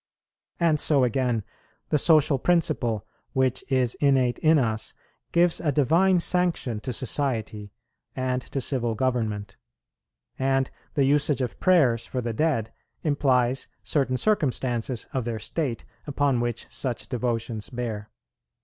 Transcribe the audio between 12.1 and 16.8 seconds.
the dead implies certain circumstances of their state upon which